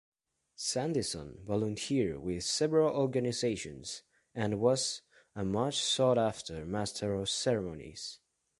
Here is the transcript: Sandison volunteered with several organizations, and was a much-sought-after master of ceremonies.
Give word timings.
Sandison 0.57 1.43
volunteered 1.43 2.17
with 2.23 2.43
several 2.43 2.89
organizations, 2.97 4.01
and 4.33 4.59
was 4.59 5.03
a 5.35 5.45
much-sought-after 5.45 6.65
master 6.65 7.13
of 7.13 7.29
ceremonies. 7.29 8.17